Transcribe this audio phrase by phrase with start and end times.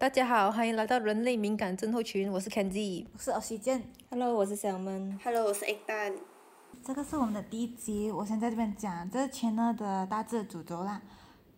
[0.00, 3.04] 大家好，欢迎来到人类敏感症候群，我是 Kenzie。
[3.12, 3.82] 我是 Oxygen。
[4.08, 5.20] Hello，我是小闷。
[5.22, 6.14] Hello，我是 Egg 蛋。
[6.82, 11.02] 这个是我们的第一集，我先在这边讲这个 channel 的大致主轴啦。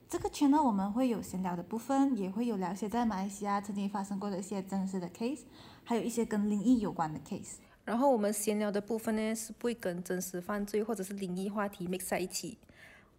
[0.08, 5.42] 这个 channel 我们会有闲聊的部分，也会有聊一些在马来西亚曾经发生过的一些真实的 case，
[5.84, 7.58] 还有一些跟灵异有关的 case。
[7.84, 12.58] 然后我们闲聊的部分呢，是不会跟真实犯罪或者是灵异话题 mix 在一起。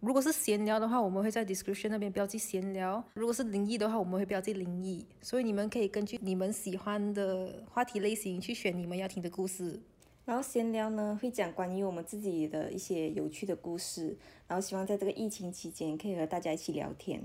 [0.04, 5.06] 如果是闲聊的话，我们会在 description 那边标记闲聊；如果是灵异的话，我们会标记灵异。
[5.22, 9.80] 所以你们可以根据你们喜欢的话题类型去选你们要听的故事。
[10.26, 14.14] 然后闲聊呢，会讲关于我们自己的一些有趣的故事，
[14.46, 17.22] 然后希望在这个疫情期间可以和大家一起聊天。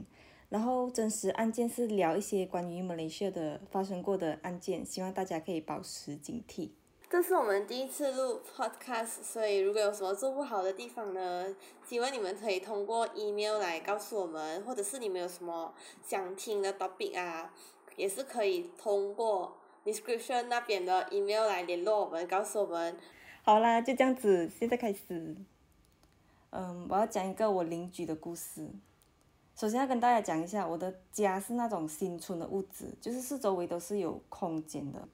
[0.48, 6.70] 然后真实案件是聊一些关于马来西亚的发生过的案件，希望大家可以保持警惕。
[7.09, 15.73] 这是我们第一次录 podcast，所以如果有什么做不好的地方呢，希望你们可以通过 email 来告诉我们，或者是你们有什么
[16.05, 17.52] 想听的 topic 啊，
[17.95, 22.95] 也是可以通过 description 那边的 email 来联络我们，告诉我们。
[23.42, 25.36] 好啦，就这样子，现在开始。
[26.52, 28.70] 嗯，我要讲一个我邻居的故事。
[29.55, 35.08] 首先要跟大家讲一下，我的家是那种新村的屋子，就是四周围都是有空间的，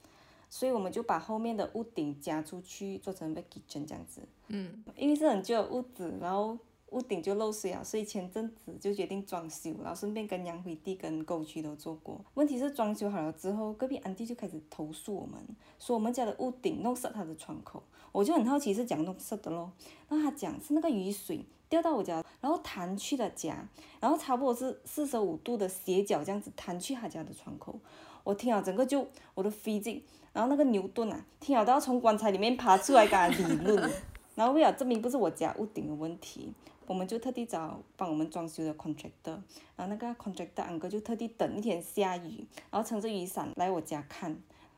[0.56, 4.22] 所以我们就把后面的屋顶加出去，做成 kitchen 这样子。
[4.48, 6.58] 嗯，因为是很旧的屋子，然后
[6.92, 12.23] 屋顶就漏水啊，所以前阵子就决定装修，然后顺便跟杨辉地跟沟渠都做过。
[12.36, 15.45] 问题是装修好了之后，隔壁安迪就开始投诉我们，
[15.78, 17.84] 说我们家的屋顶弄湿他的窗口。
[18.14, 19.69] 我就很好奇是怎样弄湿的咯，
[20.08, 23.67] 然后他讲是那个雨水掉到我家，然后弹去了家，
[24.00, 27.78] 然后差不多是四十五度的斜角这样子弹去他家的窗口。
[28.23, 30.02] 我听了整个就我的 physics，
[30.36, 33.89] 然后那个牛顿啊，听好都要从棺材里面爬出来跟他理论。
[34.36, 36.52] 然后为了证明不是我家屋顶的问题，
[36.88, 39.39] 我们就特地找帮我们装修的 contractor，
[39.78, 44.38] 然后那个 contractor uncle 就特地等一天下雨，然后撑着雨伞来我家看，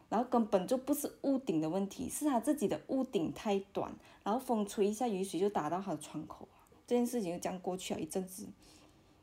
[0.10, 3.92] 然后根本就不是屋顶的问题，是他自己的屋顶太短，
[4.24, 6.48] 然后风吹一下雨水就打到他的窗口，
[6.86, 8.48] 这件事情就这样过去了一阵子，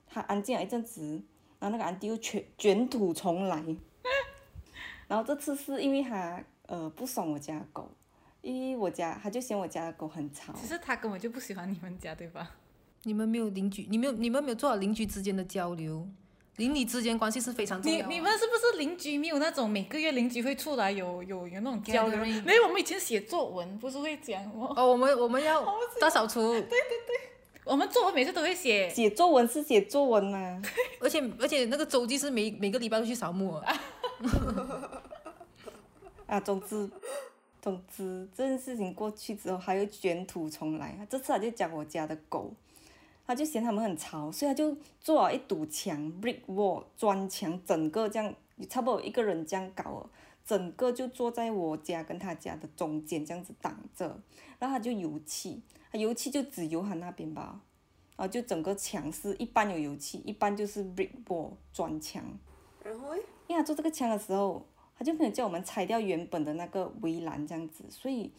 [0.09, 1.23] 他安静了一阵子，
[1.61, 3.65] 然后那个安迪又卷卷土重来，
[5.09, 7.91] 然后这次是因为他呃不爽我家狗。
[8.43, 10.53] 因为我家，他就嫌我家的狗很吵。
[10.53, 12.51] 其实他根本就不喜欢你们家，对吧？
[13.05, 16.07] 你们没有邻居，你没有你们没有做好邻居之间的交流，
[16.57, 18.07] 邻里之间关系是非常重要的。
[18.07, 22.19] 你你们是不是邻居没有那种每个月邻居会出来有有有那种交流？
[22.45, 25.65] 没有，我们以前写作文不是会讲哦，哦，我们我们要
[25.99, 27.17] 大扫除，对对对
[27.65, 28.91] 我们作文每次都会写。
[28.91, 30.61] 写作文是写作文嘛？
[31.01, 33.67] 而且而且那个周记是每每个礼拜都去扫墓的。
[36.27, 36.91] 啊，总之，
[37.61, 41.07] 总之这件事情过去之后，他又卷土重来。
[41.11, 42.53] 这次他就讲我家的狗，
[43.27, 48.35] 他就嫌他们很吵，所以他就做了一堵墙，brick wall 砖墙，整个这样
[48.69, 50.11] 差不多一个人这样高了，
[50.47, 54.07] 整个就坐在我家跟他家的中间这样子挡着，
[54.59, 55.61] 然后他就油漆，
[55.93, 57.61] 他油漆就只油他那边吧，
[58.17, 62.23] 然后就整个墙是一半有油漆，一半就是 brick wall 砖墙。
[62.83, 63.15] 然后，
[63.47, 64.65] 因为他做这个墙的时候，
[64.97, 68.33] 他就没有叫我们拆掉原本的那个围栏这样子，所以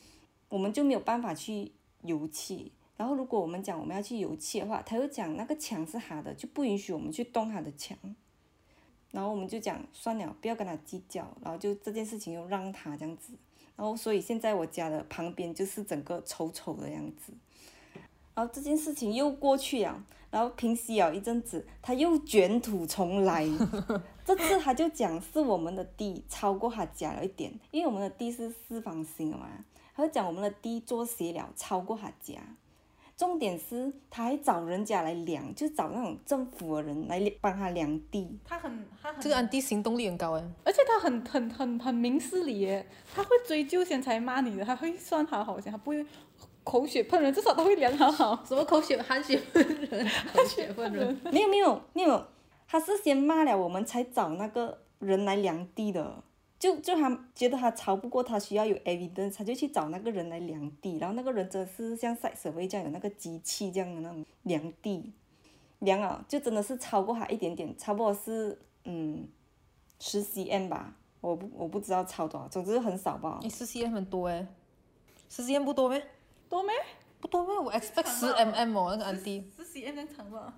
[0.50, 1.72] 我们就没有办法去
[2.02, 2.72] 油漆。
[2.98, 7.98] 然后如果我们讲我们要去油漆的话，他又讲那个墙是他的，就不允许我们去动他的墙。
[9.12, 13.34] 然后我们就讲算了，不要跟他计较，然后就这件事情又让他这样子。
[13.76, 17.34] 然后所以现在我家的旁边就是整个丑丑的样子。
[18.36, 23.48] 然后这件事情又过去了，然后平息了一阵子，他又卷土重来。
[24.26, 29.48] 这次他就讲是我们的地超过他家了一点，因为我们的地是四方形的嘛，
[29.96, 32.36] 他就讲我们的地做斜了超过他家。
[33.18, 38.38] 重点是他还找人家来量，就找那种政府的人来帮他量地。
[38.44, 40.44] 他很他很这个安迪行动力很高哎。
[40.66, 46.06] 而且他很很很很明事理耶，他会追究先才骂你的，他会算好好像，他不会
[46.66, 48.44] 口血喷人，至少他会量好好。
[48.46, 51.18] 什么口血含血喷人，含血喷人。
[51.32, 52.26] 没有没有没有，
[52.68, 56.22] 他是先骂了我们才找那个人来量地的。
[56.58, 65.14] 就就他觉得他超不过，他需要有 evidence，他就去找那个人来量地，然后那个人真的是像 site survey 这样有那个机器这样的那种量地，
[65.80, 69.28] 量啊就真的是超过他一点点，差不多是嗯
[70.00, 73.50] 十 cm 吧，我不我不知道超多少，总之很少吧你。
[73.50, 74.48] 十 cm 很多哎，
[75.30, 76.02] 十 cm 不多咩？
[76.56, 76.74] 多咩？
[77.20, 77.54] 不多咩？
[77.58, 79.44] 我 expect 十 mm 哦，那个安迪。
[79.58, 80.54] 是 C M 长吧？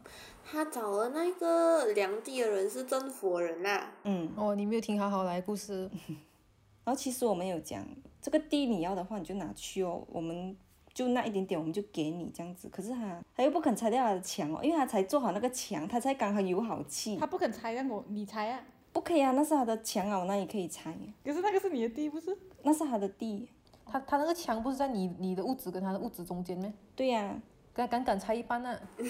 [0.46, 5.90] 他找的那个量地的人是政府的人啊、嗯，哦，你没有听好好来故事。
[6.86, 7.84] 然后其实我们有讲，
[8.22, 10.56] 这个地你要的话你就拿去哦，我们
[10.94, 12.70] 就那一点点我们就给你这样子。
[12.70, 18.64] 可是他他又不肯拆掉他的墙哦，因为他才做好那个墙，他才刚好有好气他，不肯拆，让我你拆啊。
[18.94, 20.96] 不可以啊，那是他的墙啊，我那里可以拆，
[21.26, 22.38] 可是那个是你的地，不是？
[22.62, 23.50] 那是他的地。
[23.90, 26.72] 他他那个墙不是在你你的屋子跟他的屋子中间咩？
[26.96, 27.42] 对呀、
[27.74, 29.04] 给他敢敢拆一半啊，给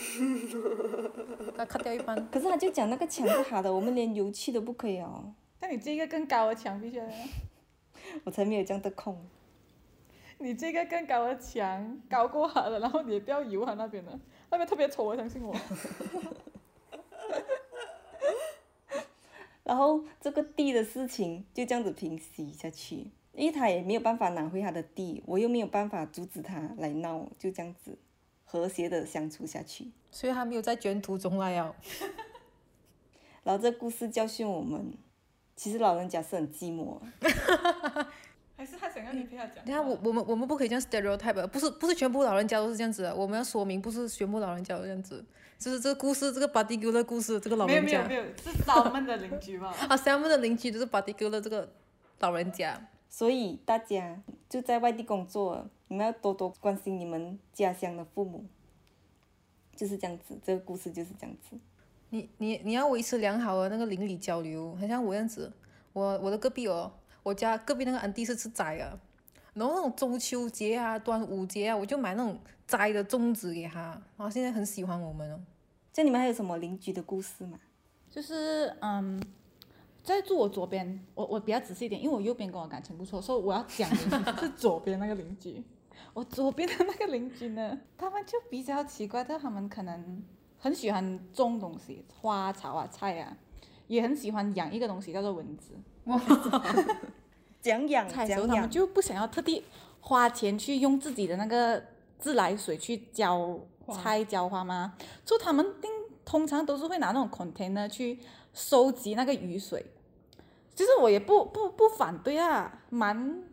[1.57, 2.15] 他 cut 掉一半。
[2.29, 5.33] 可是他就讲那个墙是他的，我们连油漆都不可以哦。
[5.59, 7.05] 那你这个更高的墙必须要，
[8.23, 9.17] 我才没有这样的空。
[10.39, 14.19] 你这个更高的墙高过他的，然后你也不要油他那边了，
[14.51, 15.55] 那边特别丑，我相信我。
[19.63, 27.95] 然后这个地的事情就这样子平息下去，因为他也没有办法拿回他的地，我又没有办法阻止他来闹，就这样子
[28.43, 29.91] 和谐的相处下去。
[30.11, 31.75] 所以他没有在卷土重来哦。
[33.45, 34.91] 然后这故事教训我们，
[35.55, 36.99] 其实老人家是很寂寞。
[38.57, 39.61] 还是他想要你陪他讲话？
[39.65, 45.23] 等下我我们我们不可以这样 stereotype，不是不是全部老人家都是这样子的，我们要说明不是全部老人家都这样子，
[45.59, 49.67] 就是这个故事这个 particular 故事这个老人家没有没有，是咱们的邻居吧？
[49.87, 51.71] 啊，Sam 的邻居就是 particular 这个
[52.17, 52.81] 老人家。
[53.09, 58.45] 所以大家就在外地工作，你们要多多关心你们家乡的父母，
[59.75, 60.37] 就是这样子。
[60.43, 61.57] 这个故事就是这样子。
[62.09, 65.51] 你你你要维持良好的那个邻里交流，很像我这样子，
[65.93, 66.91] 我我的隔壁哦，
[67.23, 68.99] 我家隔壁那个安迪是吃斋啊，
[69.53, 73.81] 然后那种中秋节啊、端午节啊，我就买那种斋的粽子给他，
[74.15, 75.39] 然后现在很喜欢我们哦。
[75.91, 77.59] 这你们还有什么邻居的故事吗？
[78.09, 79.21] 就是嗯，
[80.07, 83.95] 在住我左边，我我比较仔细一点，因为我右边跟我感情不错，所以我要讲的
[84.39, 85.61] 是 左边那个邻居。
[86.13, 90.23] 我左边的那个邻居呢，他们就比较奇怪，但他们可能
[90.57, 93.35] 很喜欢种东西，花草啊、菜啊，
[93.87, 95.73] 也很喜欢养一个东西叫做蚊子。
[97.61, 99.65] 讲养菜的时候，他们就不想要特地
[99.99, 101.83] 花钱去用自己的那个
[102.17, 103.59] 自来水去浇
[103.91, 104.93] 菜浇花吗？
[105.25, 105.91] 就他们定
[106.23, 108.17] 通常都是会拿那种 container 去
[108.53, 109.85] 收集那个雨水。
[110.77, 113.43] 其实我也不不不反对啊，蛮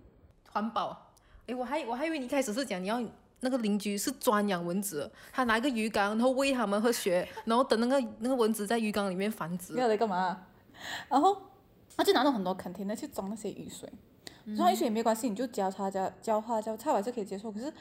[0.53, 1.11] 环保。
[1.47, 3.03] 诶，我还我还以为你一开始是讲你要
[3.41, 9.75] 那个邻居是专养蚊子，他拿一个鱼缸，然后喂它们喝血， 然后等那个那个蚊子在鱼缸里面繁殖。
[9.75, 10.43] 要来干嘛？
[11.09, 11.35] 然后
[11.97, 13.91] 他就拿了很多 container 去装那些雨水，
[14.55, 17.50] 装雨水也没关系，你就浇它浇浇花浇菜我还是可以接受。
[17.50, 17.73] 可是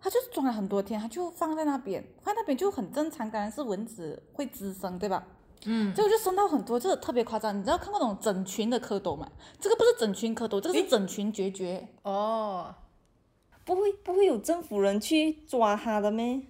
[0.00, 5.26] 他就是装了很多天，他就放在那边，放在那边就很正常，当然是蚊子会滋生，对吧？
[5.64, 7.56] 嗯，结果就生到很多，这个特别夸张。
[7.58, 9.28] 你知道看过那种整群的蝌蚪吗？
[9.60, 11.88] 这个不是整群蝌蚪，这个是整群绝绝。
[12.02, 12.74] 哦，
[13.64, 16.40] 不会不会有政府人去抓它的咩？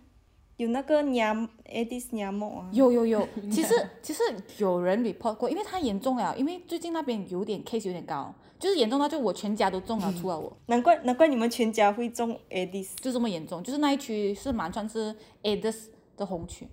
[0.56, 4.22] 有那个 Nyam Edis Nyamo 啊，有有有， 其实其实
[4.56, 10.52] 有人 report 过，因为它严重了，因为最近那边有点 case 有点高，就是严重到就我全家都中了，除了我。
[10.66, 12.88] 难怪难怪你们全家会中 Edis。
[13.00, 15.14] 就这么严重，就是那一区是蛮算是
[15.44, 15.76] AIDS
[16.16, 16.66] 的红区，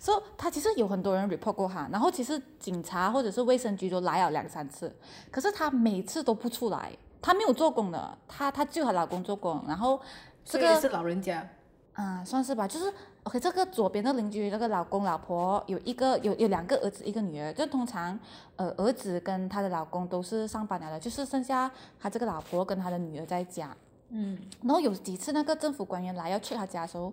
[0.00, 4.90] 所以他其实有很多人 report 过他，然后其实警察或者是卫生局都来了两三次，
[5.30, 10.00] 可是他每次都不出来，他没有做工的，他他就她老公做工，然后
[10.42, 11.46] 这个是老人家。
[11.92, 12.90] 啊、算是吧，就是
[13.24, 18.18] OK，这个左边的邻居那个老公老婆有一个有有两个儿子一个女儿，就通常
[18.56, 21.70] 呃儿子跟她的老公都是上班了的，就是剩下
[22.00, 23.76] 他这个老婆跟他的女儿在家。
[24.08, 27.12] 嗯，然后有几次那个政府官员来要去他家的时候，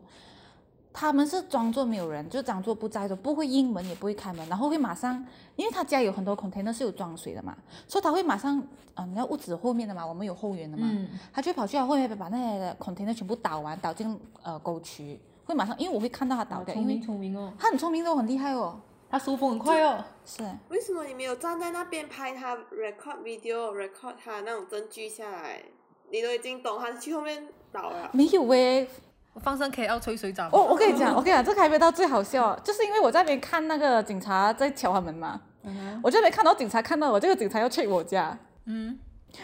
[0.99, 5.23] 他们是装作没有人，就装作不在的，不会应门也不会开门，然后会马上，
[5.55, 7.55] 因为他家有很多 container 是有装水的嘛，
[7.87, 8.59] 所以他会马上，
[8.95, 20.03] 嗯、那屋子后面的嘛，我们有后援的嘛，嗯他就跑去他后面把那些 container 全部倒完，倒进呃沟渠，会马上，因为我会看到他倒掉，聪明因为聪明哦，他很聪明的，很厉害哦，他收风很快哦。
[20.25, 20.43] 是。
[20.69, 25.61] 为什么你没有站在那边拍他 record video record 他那种证据下来？
[26.09, 28.09] 你都已经懂他去后面倒了。
[28.13, 28.87] 没有诶，我
[29.39, 30.49] 放上 KL 吹水澡。
[30.51, 35.41] 我我跟你讲，我跟你讲，这个还没到最好笑，就是因为我在那边看那个警察在敲他们嘛，
[36.03, 38.97] 我就没看到警察看到我，这个警察要 check 我家，嗯，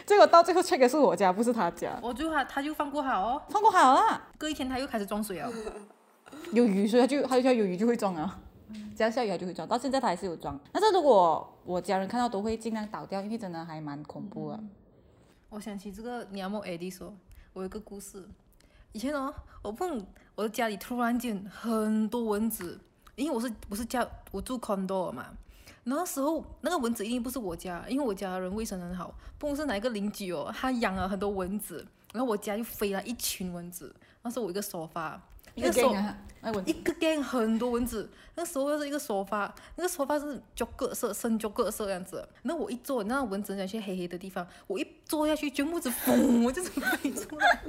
[0.06, 5.52] 结果到最后 check 的是我家，不是他家，我就他他就放过好哦，放过好啦，隔一天他又开始装水了。
[6.52, 8.38] 有雨所以他就他就叫有雨就会装啊，
[8.96, 14.60] 只要下雨他就会装，到现在他还是有装，但是如果我家人看到都会尽量倒掉，因为真的还蛮恐怖的。
[15.50, 17.14] 我想起这个你要莫 AD 说，
[17.52, 18.28] 我有个故事。
[18.94, 22.78] 以前哦，我碰我的家里突然间很多蚊子，
[23.16, 25.26] 因为我是我是家我住 condo 嘛，
[25.82, 33.92] 那时候那个蚊子一定不是我家，因为我家人卫生很好，不管是哪一个邻居哦，他养了很多蚊子，然后我家就飞来一群蚊子。
[34.22, 35.20] 那时候我一个沙发，
[35.54, 42.28] 一个那手一个 gang 很多蚊子，那时候又是一个沙发，那个沙发是焦各色、深焦各色这样子。
[42.42, 47.62] 那我一坐，那蚊子那些黑黑的地方，我一坐下去，全部子嘣， 我就是飞出来，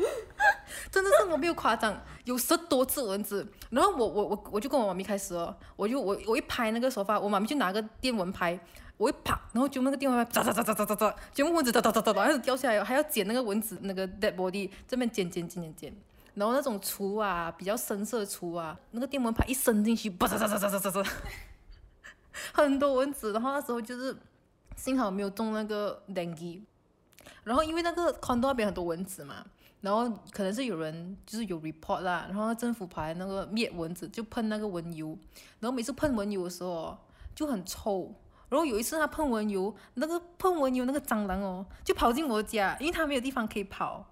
[0.91, 3.47] 真的是我没有夸张，有十多只蚊子。
[3.69, 8.59] 然后我我我我就跟我妈咪开始哦，我就我我一拍那个沙发，我妈咪就拿个电蚊拍。
[8.97, 15.95] 我一啪，然后就那个电蚊拍，喳喳喳喳喳喳喳，全部蚊子哒哒哒哒哒，还是掉下来，还要捡那个蚊子那个 dead body，这边捡捡捡捡捡。
[16.35, 21.07] 然后那种厨啊，比较深色厨啊，那个电蚊拍一伸进去，叭喳喳喳喳喳喳，
[22.53, 23.33] 很多蚊子。
[23.33, 24.15] 然后那时候就是
[24.75, 26.61] 幸好没有中那个 dengue。
[27.43, 29.45] 然后因为那个 condo 那边很多蚊子嘛，
[29.81, 35.17] 然后可能是有人就是有 report 啦，然后政府派那个灭蚊子，就喷那个蚊油。
[35.59, 36.97] 然后每次喷蚊油的时候
[37.33, 38.13] 就很臭。
[38.49, 44.05] 然后有一次他喷蚊油，那个喷蚊油那个蟑螂哦，就跑进我家，因为他没有地方可以跑。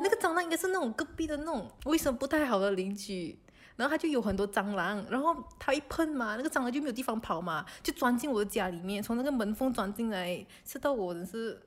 [0.00, 3.38] 那个蟑螂应该是那种隔壁的那种卫生不太好的邻居，
[3.76, 11.60] 然后他就有很多蟑螂，然后他一喷嘛，那个蟑螂就没有地方跑嘛，就钻进我的家里面，从那个门缝钻进来，吃到我真是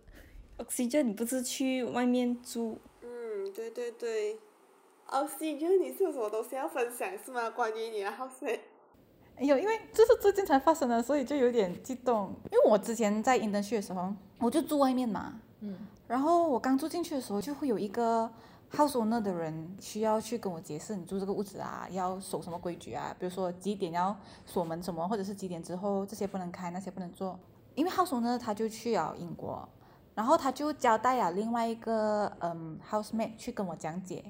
[0.57, 2.79] Oxygen，你不是去外面住？
[3.01, 4.39] 嗯，对对对。
[5.07, 7.48] 哦，C，就是你是有什么东西要分享是吗？
[7.51, 8.60] 关于你的 housemate？
[9.38, 12.34] 有，因为这是最近才发生的，所以就有点激动。
[12.51, 15.77] 因为我之前在 internship 的时候，我就住外面嘛，嗯，
[16.08, 18.30] 然后我刚住进去的时候，就会有一个
[18.72, 27.40] house owner 的人需要去跟我解释，你住这个屋子啊，要守什么规矩啊，比如说几点要锁门什么，或者是几点之后这些不能开，那些不能做。
[27.74, 29.68] 因为 house owner 他就去了英国，
[30.14, 34.24] 然后他就交代了另外一个嗯 housemate 去跟我讲解。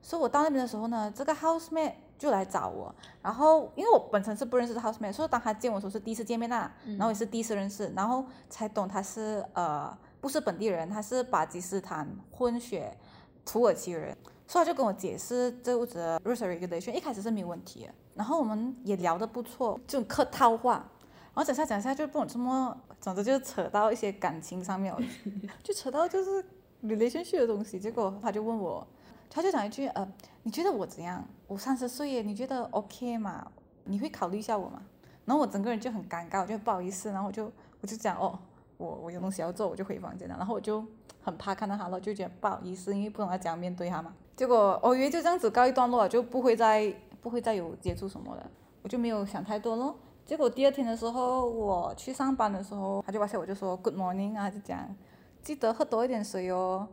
[0.00, 2.92] 所以我到那边的时候呢，这个 housemate 就来找我，
[3.22, 12.96] 然后因为我本身是不认识的 housemate，所以当他见我的时候是第一次见面啦，然后也是第一次认识，然后才懂他是呃不是本地人，他是巴基斯坦混血
[13.44, 24.94] 土耳其人，所以他就跟我解释这屋子的 rules and regulation，一开始是没有问题的，然后我们也聊得不错，就客套话，然后讲下讲下就不懂怎么，总之就扯到一些感情上面，
[25.62, 26.42] 就扯到就是
[26.84, 28.86] relationship 的东西，结果他就问我。
[29.34, 30.06] 他就讲一句，呃，
[30.42, 31.26] 你觉得我怎样？
[31.46, 33.50] 我三十岁耶，你觉得 OK 吗？
[33.84, 34.82] 你会考虑一下我吗？
[35.24, 37.50] 然后我整个人就很尴尬，我就不好意思，然后我就
[37.80, 38.38] 我就讲，哦，
[38.82, 40.34] 我我有东西要做，我就回房间了。
[40.36, 40.84] 然后我就
[41.22, 44.14] 很怕看到他了，就觉得不好意思，因为不懂要怎样面对他嘛。
[44.34, 48.50] 结果我以为就这样子告一段落了，就不会再不会再有接触什么了，
[48.82, 49.96] 我就没有想太多咯。
[50.24, 54.94] 结果第二天的时候，我去上班的时候，他就发现我就说 Good morning 啊，就讲
[55.42, 56.88] 记得喝多一点水哦。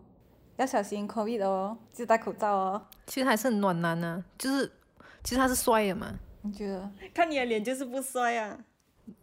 [0.58, 2.82] 要小心 COVID 哦，记得戴口罩哦。
[3.08, 4.70] 其实还是很暖男呢、就是
[5.24, 6.08] 其实他是帅的嘛，
[6.42, 6.92] 你觉得？
[7.16, 8.58] 看你的脸就是不帅啊。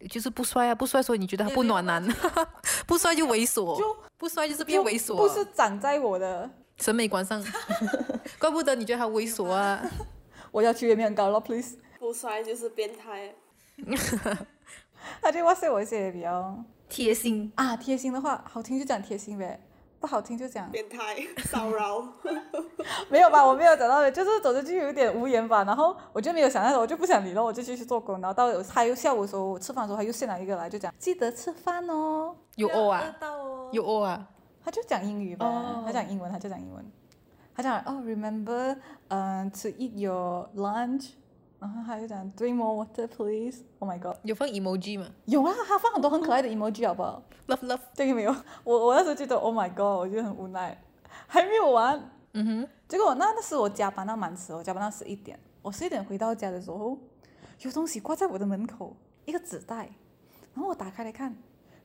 [0.09, 2.05] 就是不帅啊，不帅所以你觉得他不暖男，
[2.87, 3.77] 不帅就猥琐，
[4.17, 7.43] 不帅就是变猥琐啊，不是长在我的， 审美观上，
[8.39, 9.81] 怪不得你觉得他猥琐啊。
[10.51, 11.77] 我要求也没很高了，please。
[11.99, 13.33] 不帅就是变态。
[15.21, 16.57] 他就哇塞我一些比较
[16.89, 19.59] 贴心，啊贴心的话，好听就讲贴心呗，
[19.99, 22.07] 不好听就讲变态骚扰。
[23.09, 33.69] 没有吧，我没有讲到的，就是走着就有点无言吧，然后我就没有想到，我就不想理了，我就继续做工，然后到他又下午的时候，吃饭的时候他又现来一个来，就讲记得吃饭哦，有哦啊，到哦。
[33.71, 34.27] 有哦啊，
[34.63, 36.85] 他就讲英语吧，哦他讲英文，他就讲英文，
[37.55, 38.77] 他讲哦，remember，
[39.09, 41.09] 嗯、to eat your lunch，
[41.59, 45.07] 然后他就讲 drink more water please，oh my god，有放 emoji 吗？
[45.25, 50.79] 有啊，他放很多很可爱的 emoji 好不好？？Love love，这个没有，我我那时候觉得 oh my god，我觉得很无奈，
[51.27, 56.97] 还没有完，嗯哼，结果那那时我加班到蛮迟，我加班到十一点，我十一点回到家的时候，
[57.61, 58.95] 有东西挂在我的门口，
[59.25, 59.89] 一个纸袋，
[60.53, 61.35] 然后我打开来看，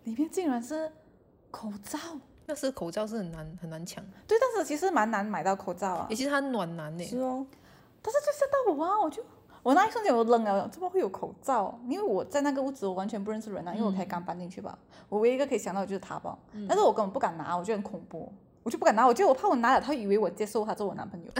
[0.04, 0.92] 里面竟然是
[1.50, 1.98] 口罩。
[2.44, 6.06] 那时口罩是很难很难抢，对，但是其实蛮难买到口罩啊。
[6.10, 7.46] 尤，其是它暖男呢，是哦，
[8.02, 9.22] 但是就吓到我啊，我就
[9.62, 11.78] 我那一瞬间我愣了，怎么会有口罩？
[11.88, 14.76] 因为我在那个屋子我完全不认识人啊，因为我才刚搬进去吧，
[15.08, 16.36] 我唯一一个可以想到的就是他吧，
[16.68, 18.32] 但是我根本不敢拿，我觉得很恐怖，
[18.64, 21.30] 我就不敢拿，我觉得我怕我拿了，他以为我接受他做我男朋友，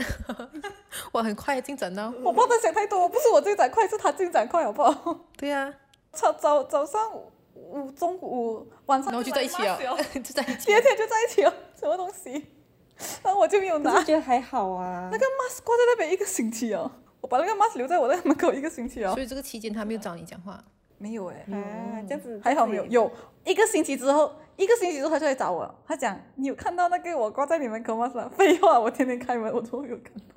[1.11, 5.19] 我，很快进展到，我怕他想太多，不是我进展快，是他进展快，好不好？
[5.37, 5.73] 对呀、
[6.13, 7.13] 早早早上
[7.55, 9.77] 午中午晚上然后就在一起了
[10.13, 12.47] 就在一起第二天就在一起了，什么东西？
[13.23, 15.17] 然后我就没有拿可是觉得还好啊那。
[15.17, 16.89] 个 mask 挂在那边一个星期哦，
[17.23, 19.13] 我把那个 mask 留在我的门口一个星期哦。
[19.13, 20.61] 所，以这个期间他没有找你讲话，
[20.97, 23.11] 没有哎，啊，这样子还好没有，有
[23.45, 28.09] 一个星期之后，一个星期之后他就来找我，他讲你有看到那个我挂在你门口吗？
[28.09, 28.29] 是吧？
[28.35, 30.35] 废话，我天天开门，我都没有看到，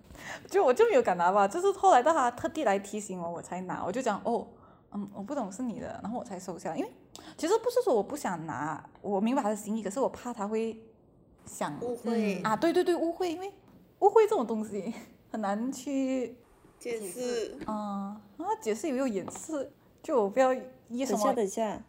[0.49, 4.47] 就我就没有敢拿吧，就是后来到他特地来提醒我，我才拿，我就讲哦，
[4.93, 6.91] 嗯，我不懂是你的，然后我才收下来，因为
[7.37, 10.81] 其实不是说我不想拿，我明白他的心意，可是我怕他会
[11.45, 12.41] 想误会。
[12.45, 13.53] 啊，对对对，误会，因为
[13.99, 14.95] 误会这种东西
[15.33, 16.37] 很难去
[16.79, 17.57] 解释。
[17.67, 18.21] 嗯，啊，
[18.61, 19.71] 解释也有掩饰，
[20.03, 20.53] 就我不要
[20.89, 21.83] 一什等下么，等下，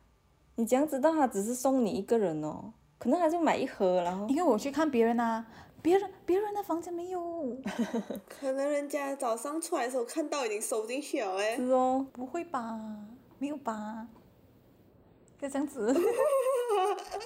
[0.56, 2.74] 你怎样知道他只是送你一个人哦？
[3.00, 5.46] 可能他就买一盒，然后因为我去看别人啊，
[5.82, 7.56] 别人别人的房间没有，
[8.28, 11.64] 可能人家早上出来的时候看到已经收进去了哎是。
[11.66, 12.80] 哦，不会吧？
[13.38, 14.08] 没有吧？
[15.40, 15.94] 不要这样子，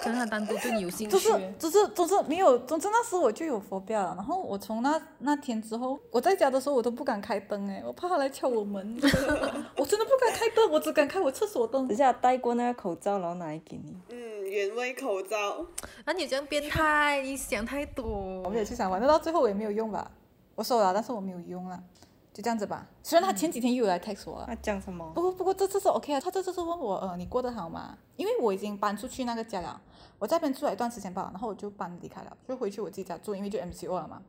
[0.02, 1.12] 可能他单独对你有兴趣。
[1.12, 4.14] 就是就是总是没有，总之那时我就有佛标了。
[4.16, 9.00] 然后我从那那天之后，我在家的时候我都不敢开灯哎，我怕他来敲我门，
[9.78, 11.96] 我真的不敢开灯，我只敢开我厕所灯等。
[11.96, 13.96] 下戴过那个口罩，然后拿来给你。
[14.10, 15.66] 嗯，原味口罩。
[16.06, 18.50] 那你这样变态，你想太多我。
[18.50, 20.12] 没有去想，反正到最后我也没有用吧，
[20.56, 21.82] 我收了，但是我没有用了，
[22.34, 22.88] 就这样子吧。
[23.04, 25.06] 虽然他前几天又有来 text 我了，他讲什么？
[25.14, 27.98] 不过不过这次是 OK 啊，他这次是问我，呃，你过得好吗？
[28.16, 29.82] 因为我已经搬出去那个家了，
[30.18, 34.22] 我在那边住了一段时间吧，然后我就搬离开了，就回去我自己家住，因为就 MCO 了嘛。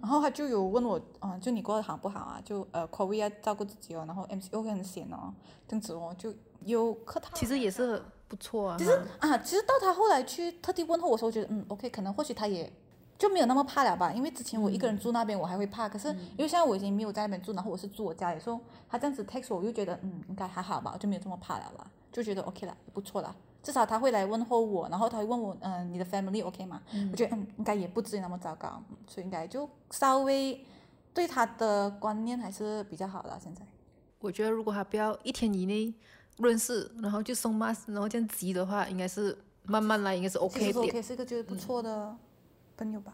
[0.00, 2.40] 然后他就有问我，嗯、就你过得好不好啊？
[2.44, 5.34] 就呃 COVID 要照顾自己哦，然后 MCO 会很闲哦，
[5.66, 6.32] 这样子哦，就
[6.64, 7.30] 有客套。
[7.34, 8.76] 其实也是不错啊。
[8.78, 12.72] 其实啊，其实到他后来去特地问候我的时候，我觉得嗯，OK，可能或许他也
[13.18, 23.34] 就没有那么怕了吧，因为之前我一个人住那边我还会怕，可是因为现在我已经没有在那边住，然后我是住我家里的时候，他这样子 text 我，我就觉得嗯，应该还好吧，我就没有这么怕了啦，就觉得 OK 了，不错了。
[23.60, 26.80] 至少他会来问候我，然后他会问我，嗯、你的 family OK 吗？
[27.10, 30.64] 我觉得嗯，应该也不至于那么糟糕，嗯所以应该就稍微
[31.12, 33.36] 对他的观念还是比较好的。
[33.42, 33.62] 现在
[34.20, 35.92] 我觉得如果他不要一天以内
[36.36, 40.84] 认识，然后就送 mask，然后这样急的话，应该是慢慢来，应该是 OK 实是点。
[40.84, 42.16] OK，是一个觉得不错的
[42.78, 43.12] 朋友吧。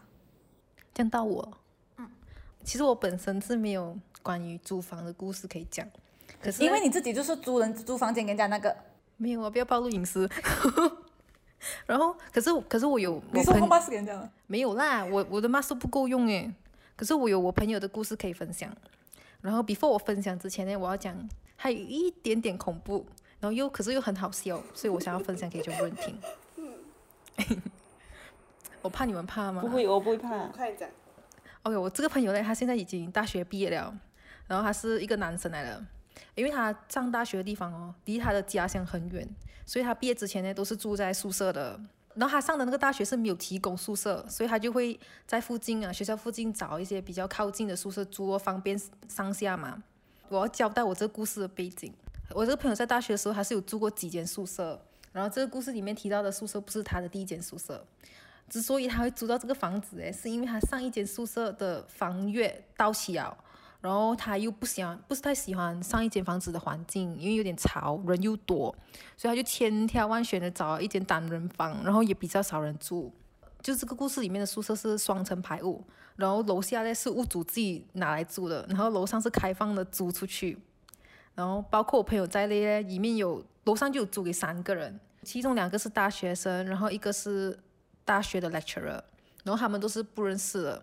[0.93, 1.57] 讲到我，
[1.97, 2.07] 嗯，
[2.63, 5.85] 其实我本身是没有关于租房的故事可以讲，
[6.41, 8.73] 可是因为你自己就是租人租房间给人家那个，
[9.17, 10.29] 没有啊，不要暴露隐私。
[11.87, 16.53] 然后，可是可是我有你说红巴是给人没有啦，我我的 mask 不够用诶。
[16.95, 18.71] 可是我有我朋友的故事可以分享。
[19.41, 23.05] 然后 before 我分享之前呢，我要讲还有一点点恐怖，
[23.39, 26.17] 然后又可是又很好笑，所以我想要分享给全部人听。
[28.85, 29.61] 我怕你们怕吗？
[29.61, 30.45] 不会，我不会怕。
[30.49, 30.89] 快点讲。
[31.63, 33.91] OK，我这个朋友呢，他现在已经大学毕业了，
[34.45, 35.83] 然后他是一个男生来的，
[36.35, 39.27] 因为他上大学的地方哦，离他的家乡很远，
[39.65, 41.79] 所以他毕业之前呢都是住在宿舍的。
[42.13, 49.81] 然后他上的那个大学是没有提供宿舍，所以他就会在附近啊学校附近找一些比较靠近的宿舍住哦，方便上下嘛。
[50.29, 51.91] 我要交代我这个故事的背景。
[52.29, 54.79] 我这个朋友在大学的时候，他是有住过几间宿舍，
[55.11, 57.83] 然后这个故事里面提到的宿舍不是他的第一间宿舍。
[58.49, 63.35] 之所以他会租到这个房子，诶，是因为他上一间宿舍的房月到期了，
[63.81, 68.75] 然后他又不喜欢，不是太喜欢上一间房子的环境，因为有点吵，人又多，
[69.17, 73.11] 所以他就千挑万选的找了一间单人房，然后也比较少人住。
[73.61, 75.83] 就这个故事里面的宿舍是双层排屋，
[76.15, 80.55] 然后楼下呢是屋主自己拿来住的，然后楼上是开放的租出去，
[81.33, 87.57] 然后包括我朋友在内呢，里面有楼上就有租给三个人，其中两个是大学生，然后一个是
[88.05, 89.01] 大学的 lecturer，
[89.43, 90.81] 然后他们都是不认识的。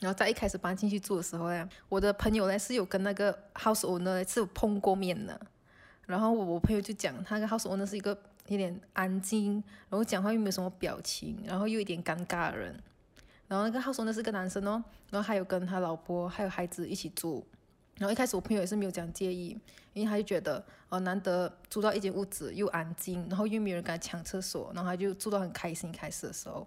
[0.00, 5.38] 然后在一开始搬进去住的时候呢，我的朋友呢是有跟那个 house owner 是有碰过面的。
[6.06, 9.54] 然后我朋友就讲，他跟 house owner 是一个有点安静，
[9.88, 12.82] 然后讲话又没有什么表情，然后又有点尴尬的人。
[13.46, 17.46] 然后那个 house owner 是个男生哦，然后还有跟他老婆还有孩子一起住。
[18.00, 19.50] 然后一开始我朋友也是没有讲介意，
[19.92, 25.92] 因为他就觉得哦难得租到一间屋子又安静，然后又没有人跟他抢厕所，然后他就住到很开心。
[25.92, 26.66] 开始的时候，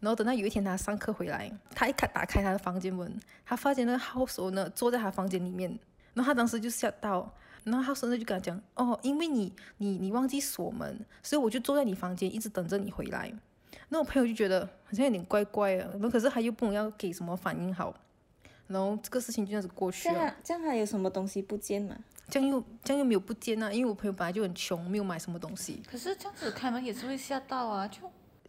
[0.00, 5.70] 然后等到有一天他上课回来，他一开打开他的房间门，他发现那个 house owner 坐在他房间里面，
[6.12, 7.32] 然后他当时就吓到，
[7.64, 13.32] 然后 house owner 就跟他讲哦，因为你你你忘记锁门，所以我就坐在你房间一直等着你回来。
[13.88, 17.94] 那我朋友就觉得好像有点怪怪的，然后可是他又不能要给什么反应好，
[18.68, 20.14] 然后这个事情就这样子过去了。
[20.14, 21.96] 这样他这样还有什么东西不见吗？
[22.28, 25.82] 这样又这样又没有不见啊，因为我朋友本来就很穷，没有买什么东西。
[25.88, 28.00] 可是这样子开门也是会吓到啊，就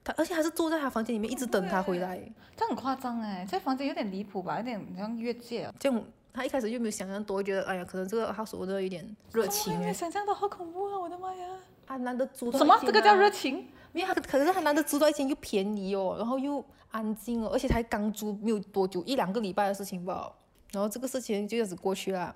[0.03, 2.17] 他而且还是坐在他房间里面一直等他回来，
[2.56, 5.73] 这样很夸张哎，在房间有点离谱吧，有点像越界啊。
[5.80, 6.03] 这样
[6.34, 10.99] 他一开始就没有想象多，觉得哎呀，可能这个 house owner 有点热情哎，想象到好恐怖啊！
[10.99, 11.47] 我的妈呀！
[11.86, 13.67] 啊难得租到什么这个叫热情？
[13.97, 20.31] 因为，他可是他难得租到一间又便宜哦，然后又安静哦，而且才刚租没有多久，一两个礼拜的事情吧。
[20.71, 22.36] 然后这个事情就这样子过去了。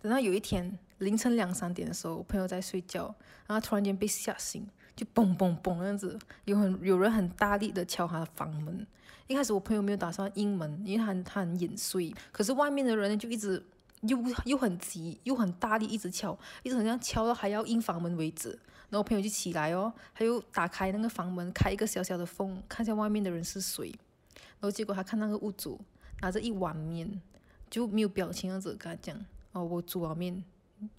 [0.00, 3.12] 等到有一天凌晨两三点的时候，我朋友在睡觉，
[3.46, 8.86] 然后突然间被吓醒，就嘣嘣嘣那样子，有很有人很大力的敲他的房门。
[9.26, 13.64] 一开始我朋友没有打算应门，因为他很他很眼睡，可是外面的人就一直
[14.02, 18.56] 又又很急又很大力一直敲，一直好像敲到还要应房门为止。
[18.92, 23.90] 然后我朋友就起来哦，他又打开那个房门，开一个小小的缝，看一下外面的人是谁。
[24.36, 25.80] 然后结果他看那个屋主
[26.20, 27.22] 拿着一碗面，
[27.70, 29.18] 就没有表情样子跟他讲
[29.52, 30.44] ：“哦，我煮了面，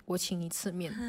[0.05, 0.91] 我请你吃面。
[0.91, 0.99] 啊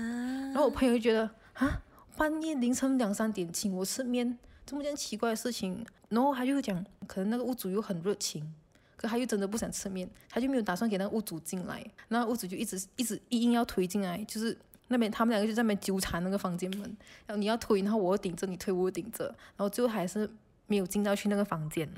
[0.48, 1.80] 然后我朋友就觉得啊，
[2.18, 5.86] 半夜凌晨两三点请我吃面，这么件奇怪的事情。
[6.10, 8.54] 然后他就讲，可能那个屋主又很热情，
[8.94, 11.82] 可他又真的不想吃面，他就没有打算给那个屋主进来。
[12.08, 14.56] 然后屋主就一直一直硬要推进来，就是
[14.94, 16.82] 那边他们两个就在那边纠缠那个房间门，
[17.26, 20.30] 然后你要推，然后我顶着，你推我顶着，然后最后还是
[20.66, 21.88] 没有进到去那个房间。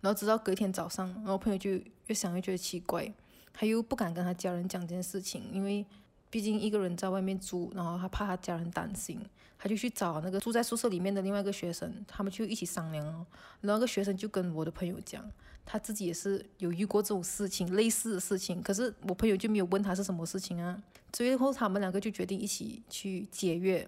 [0.00, 1.72] 然后直到隔天早上，然后朋友就
[2.06, 3.12] 越想越觉得奇怪，
[3.52, 5.84] 他又不敢跟他家人讲这件事情，因为
[6.30, 9.20] 毕竟一个人在外面住，然后他怕他家人担心，
[9.58, 13.04] 他就去找那个住在宿舍里面的另外一个学生，他们就一起商量。
[13.04, 13.26] 然后
[13.62, 15.22] 那个学生就跟我的朋友讲，
[15.70, 20.82] 他自己也是有遇过这种事情，类似的事情，可是我朋友就没有问他是什么事情啊。
[21.12, 23.78] 最后他们两个就决定一起去解约，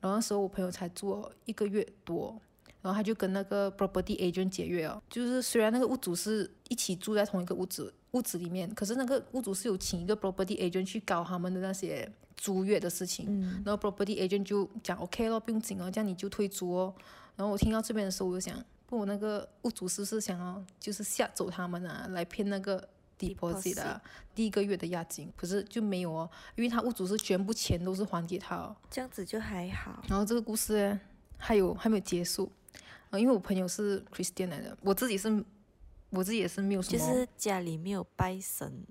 [0.00, 2.40] 然后那时候我朋友才做一个月多。
[2.82, 16.94] 然后他就跟那个 property agent 解约哦，就是虽然那个屋主是一起住在同一个屋子屋子里面，可是那个屋主是有请一个 property agent 去搞他们的那些租约的事情，嗯，然后 property agent 就讲 OK 咯，不用紧哦，这样你就退租哦。
[17.36, 18.56] 然后我听到这边的时候，我就想，
[18.90, 24.02] 不，我那个屋主是不是想要就是吓走他们啊，来骗那个 deposit 啊，
[24.34, 25.32] 第一个月的押金？
[25.36, 28.76] 可是就没有哦，因为他屋主是全部钱都是还给他哦。
[28.90, 30.02] 这样子就还好。
[30.08, 31.00] 然后这个故事呢，
[31.38, 32.50] 还有还没有结束，
[33.10, 35.44] 呃，因为我朋友是 Christian 来的，我自己是，
[36.10, 38.84] 我自己也是没有什么，就是家里没有拜神，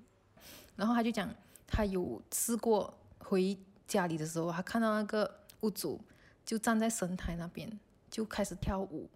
[0.77, 1.29] 然后他就讲，
[1.67, 5.99] 他有试过回家里的时候，他看到那个屋主
[6.45, 7.69] 就站在神台那边，
[8.09, 9.09] 就开始跳舞，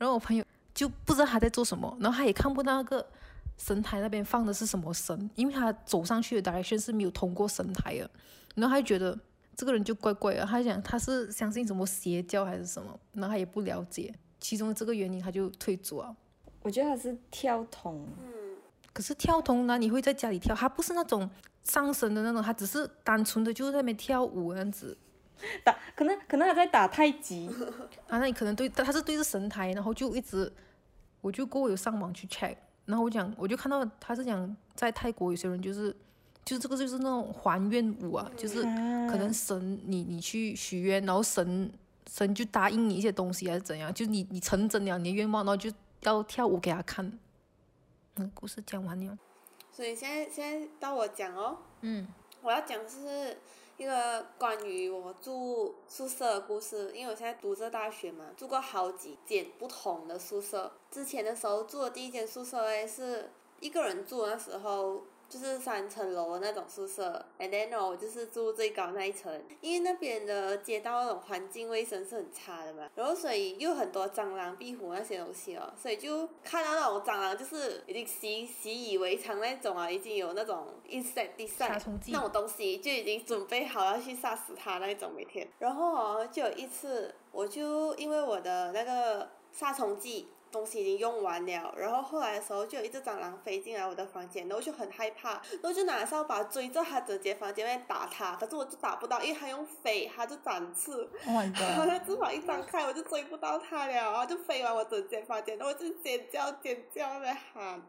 [0.00, 0.42] 然后我朋友
[0.74, 3.06] 就不知道他在做什么，然后他也看不到那个
[3.58, 8.10] 神台那边放的是什么神，因为他走上去的 direction 是没有通过神台的，
[8.54, 9.16] 然后他就觉得
[9.54, 16.16] 这个人就怪怪的，他就讲他是相信什么邪教还是什么，然后他也不了解，其中这个原因他就退租啊。
[16.62, 18.56] 我觉得他是跳童，嗯，
[18.94, 21.28] 可是跳童呢，你会在家里跳，他不是那种
[21.62, 24.96] 上身的那种，他只是单纯的就是在那边跳舞这样子。
[25.64, 27.48] 打可能可能他在打太极，
[28.08, 30.52] 啊，那你可能对，他是对着神台，然后就一直，
[31.20, 35.94] 我就过后有上网去 check，然后我讲，我就看到他是讲在泰国有些人就是，
[36.44, 41.70] 就是这个就是那种还愿舞啊，就是可能神你你去许愿，然后神
[42.10, 47.18] 神就答应你一些东西还是怎样，就是你你成真了你的愿望，然后就要跳舞给他看。
[48.16, 49.16] 嗯，故事讲完了。
[49.72, 52.06] 所以现在现在到我讲哦，嗯，
[52.42, 53.38] 我要讲的是
[53.80, 60.70] 一个关于我住宿舍的故事，因为我现在读着大学嘛，住过好几间不同的宿舍。
[60.90, 82.10] 之前的时候住的第一间宿舍诶是一个人住，那时候就是三层楼的那种宿舍，and then 哦，我就是住最高那一层，因为那边的街道那种环境卫生是很差的嘛，然后所以又很多蟑螂、壁虎那些东西哦，所以就看到那种蟑螂就是已经习习以为常那种啊，已经有那种 insecticide 杀虫剂。
[82.10, 90.26] 那种东西就已经准备好要去杀死它那一种每天，然后哦就有一次我就因为我的那个杀虫剂。
[90.50, 100.92] 东西已经用完了，然后后来的时候就有一只蟑螂飞进来我的房间，然后就很害怕，然后就拿扫把追着它整间房间面打它，可是我就打不到，因为它用飞，它就展翅
[101.26, 107.80] ，Oh my 然后翅膀一张开，我就追不到它了，然后就飞完我整间房间，然后我就尖叫尖叫在喊，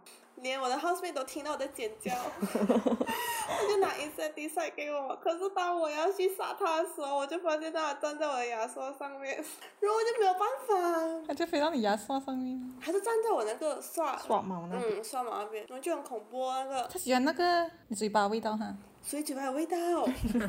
[0.41, 9.35] 连我的 housemate 都听到我在尖叫，他就拿 insecticide 给我，可是当我要去杀它的时候，我就发现它站在我的牙刷上面，
[9.79, 12.59] 然后我就没有办法，它就飞到你牙刷上面。
[12.83, 14.97] 它就站在我那个刷刷毛那边。
[14.97, 19.77] 嗯刷毛那边，然后就很恐怖哦那个它喜欢那个你嘴巴的味道哈，所以嘴巴有味道，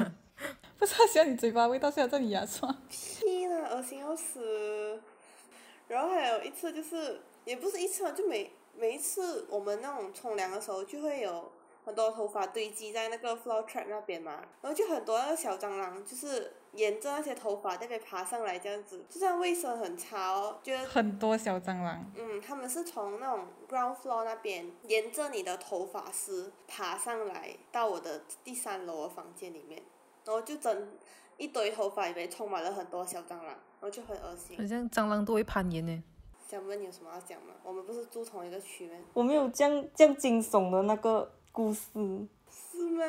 [0.79, 2.75] 不是它喜欢你嘴巴的味道，是要在你牙刷。
[2.89, 5.01] 屁啦，恶心要死。
[5.89, 11.51] 然后还有一次就是，也不是一次嘛，就每每一次我们那种冲凉的时候，就会有
[11.85, 29.83] 很多头发堆积在那个 floor trap 那边嘛，然后就很多那个小蟑螂，就是沿着那些头发那边爬上来，这样子，就这样卫生很差哦，觉得很多小蟑螂，嗯，他们是从那种 ground floor 那边沿着你的头发丝爬上来到我的第三楼的房间里面，
[30.25, 30.89] 然后就整
[31.37, 34.65] 一堆头发里面充满了很多小蟑螂，然后就很恶心好。
[34.67, 36.03] 像蟑螂都会攀岩呢。
[36.53, 37.55] 想问你有什么要讲吗？
[37.65, 38.95] 我们不是住同一个区吗？
[39.15, 41.81] 我没有这样这样惊悚的那个故事，
[42.51, 43.03] 是吗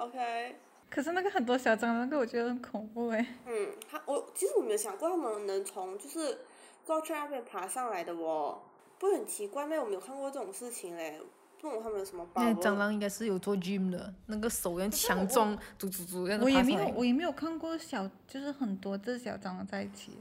[0.00, 0.56] ？OK。
[0.90, 3.26] 可是那个很多小蟑螂，那个我觉得很恐怖诶。
[3.46, 6.40] 嗯，他我其实我没有想过他们能从就是
[6.86, 8.60] 高处那边爬上来的哦，
[8.98, 9.74] 不会很奇怪吗？
[9.80, 11.18] 我没有看过这种事情嘞，
[11.58, 16.88] 不懂他们有什么包那蟑螂应该是有做 gym 的，那个手要强壮，嘟嘟嘟，让它我也没有。
[16.94, 20.12] 我也没有看过小，就是很多只小蟑螂在一起。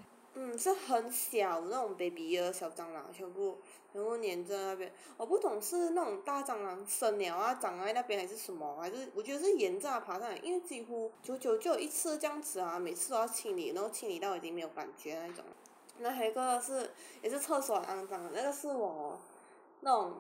[0.52, 3.60] 不，是很小那种 baby 的小蟑螂，全部
[3.92, 4.92] 全部粘在那边。
[5.18, 15.44] 我不懂是那种大蟑螂生鸟啊长在那边还是什么，还是我觉得是沿着爬上来，因为几乎久久就一次这样子啊，每次都要清理，然后清理到已经没有感觉那种。
[16.00, 19.20] 那还有一个是也是厕所肮脏，那个是我
[19.82, 20.14] 那种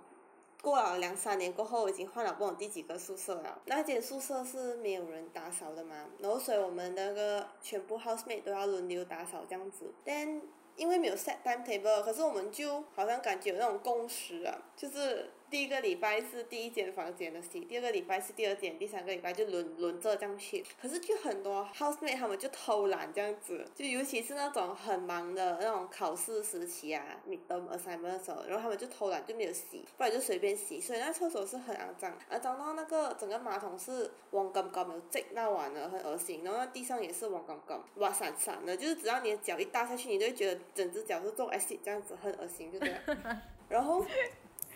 [0.62, 3.60] 过了两三年过后，已经换了不懂第几个宿舍了。
[3.65, 9.91] 那间宿舍是没有人打扫的嘛，然后所以我们那个全部 housemate 都要轮流打扫这样子。
[10.06, 10.41] 但
[10.76, 20.65] 因为没有 set timetable，可是我们就好像感觉有那种共识啊，就是第一个礼拜是第一间房间的洗，第二个礼拜是第二间，第三个礼拜就轮轮着这样去。
[20.81, 42.97] 可是就很多 housemate 他们就偷懒这样子，就尤其是那种很忙的那种考试时期啊，midterm assignment 的时候，然后他们就偷懒就没有洗，不然就随便洗，所以那厕所是很肮脏，肮脏到那个整个马桶是黄金金有积到完了，很恶心，然后那地上也是黄金金，哇闪闪的，就是只要你的脚一搭下去，你就会觉得整只脚是做 acid 这样子，很恶心，就这样。
[43.67, 44.05] 然后。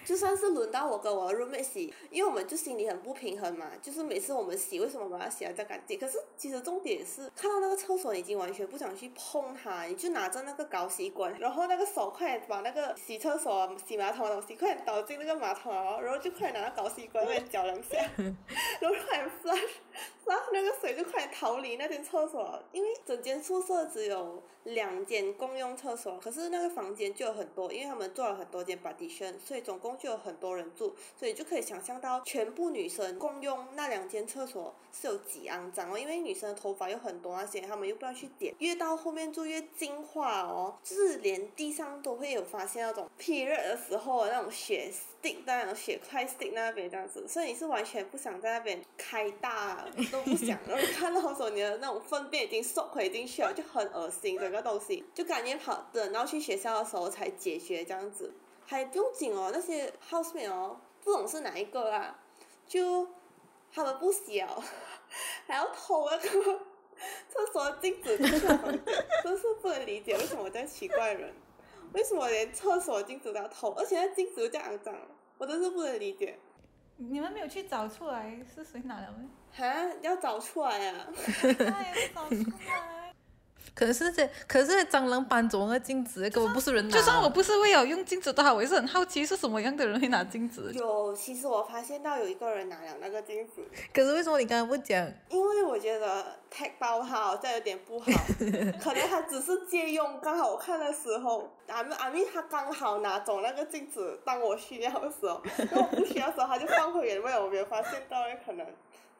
[0.05, 5.99] 就算是轮到我跟我的 roommate 洗，因为我们就心里很不平衡嘛，就是每次我们洗，为什么我们要洗得这干净？
[5.99, 17.97] 可是其实重点是看到那个厕所，已经完全不想去碰它，你就拿着那个高吸管，然后那个手快点把那个洗厕所、洗马桶的东西快点倒进那个马桶啊，然后就快点拿搞洗管快点搅两下，
[18.79, 19.69] 然后快点 flush，
[20.25, 35.97] 然后那个水就快点逃离那间厕所，因为整间宿舍只有两间共用厕所，可是那个房间就有很多，因为他们做了很多间 partition，所以总共就有很多人住，所以就可以想象到全部女生共用那两间厕所是有几肮脏哦。
[35.97, 44.91] 因为女生的头发有很多那些，他们又不要去点，越到后面就越精化哦，就是连地上都会有发现那种 period 的时候的那种血
[45.25, 58.33] stick 那种血块 stick 那边这样子，所以你是完全不想在那边开大都不想，然后看到时候你的那种粪便已经缩回进去了，就很恶心整个东西，就赶紧跑等到去学校的时候才解决这样子。
[58.67, 62.19] 还不用紧哦，那些 housemate 哦，不懂是哪一个啦，
[62.67, 63.07] 就
[63.71, 64.63] 他们不洗哦，
[65.47, 66.59] 还要偷那个
[67.29, 68.17] 厕所镜子，
[69.23, 71.31] 真是不能理解为什么这样奇怪人，
[71.93, 74.95] 为什么连厕所镜子都要偷，而且那镜子又这样肮脏，
[75.37, 76.37] 我真是不能理解。
[76.97, 79.29] 你们没有去找出来是谁拿的吗？
[79.53, 79.65] 哈，
[80.01, 81.07] 要找出来啊！
[81.73, 82.35] 哎，找出
[82.67, 83.04] 来。
[83.75, 86.95] 可能是这，可是蟑螂搬走那个镜子，根本不是人拿。
[86.95, 90.71] 就算我不是为了用镜子的话，我也是很好奇是什么样的人会拿镜子。
[90.73, 93.61] 有，其实我发现到有一个人拿了那个镜子，
[93.93, 95.05] 可是为什么你刚刚不讲？
[95.29, 98.05] 因为我觉得 tag 包它好像有点不好，
[98.81, 108.65] 可能他只是借用，刚好我看的时候，阿咪阿咪他刚好拿走那个镜子，当我需要的时候，如果不需要的时候他就放回原位，我没有发现到，可能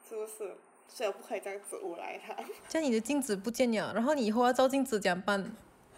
[0.08, 0.56] 是不是？
[0.88, 2.34] 所以我不可以 这样子诬赖他。
[2.68, 5.40] 像你的镜子不见了，然后你以后要照镜子怎么办？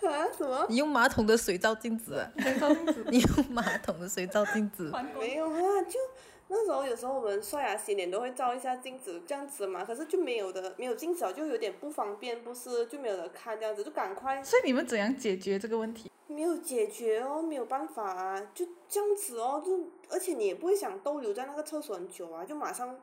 [0.02, 0.26] 啊？
[0.36, 0.64] 什么？
[0.68, 2.30] 你用马桶的水照镜子啊？
[2.60, 3.04] 照镜子。
[3.10, 4.92] 你用马桶的水照镜子？
[5.18, 5.98] 没有啊，就
[6.46, 9.84] 那时候有时候我们刷牙洗脸都会照一下镜子，这样子嘛。
[9.84, 12.86] 可是就没有的，没有镜子就有点不方便，不是？
[12.86, 14.42] 就没有人看这样子，就赶快。
[14.42, 16.10] 所以你们怎样解决这个问题？
[16.28, 22.96] 没有解决哦，没有办法啊，就这样子哦，就而且你也不会想逗留在那个厕所很久啊，就马上。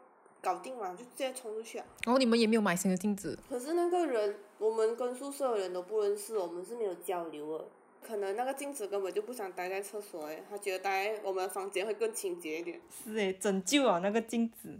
[0.45, 1.85] 搞定了，就直接冲出去啊！
[2.05, 3.37] 然后你们也没有买新的镜子。
[3.49, 7.65] 可是那个人，我们跟宿舍的人都不认识，我们是没有交流的。
[8.07, 12.79] 可能那个镜子根本就不想待在厕所诶，他觉得待在我们房间会更清洁一点。
[13.03, 14.77] 是诶，拯救了那个镜子。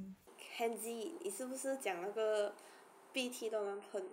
[0.56, 2.54] Kenji，你是不是讲那个
[3.12, 4.04] BT 都能喷？